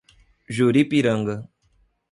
Juripiranga 0.49 1.45